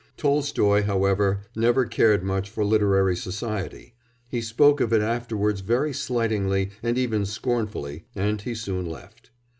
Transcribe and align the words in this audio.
Tolstoy, 0.17 0.81
however, 0.81 1.41
never 1.55 1.85
cared 1.85 2.23
much 2.23 2.49
for 2.49 2.65
literary 2.65 3.15
society; 3.15 3.93
he 4.29 4.41
spoke 4.41 4.81
of 4.81 4.91
it 4.91 5.01
afterwards 5.03 5.61
very 5.61 5.93
slightingly 5.93 6.71
and 6.81 6.97
even 6.97 7.23
scornfully, 7.23 8.05
and 8.15 8.41
he 8.41 8.55
soon 8.55 8.87
left. 8.87 9.29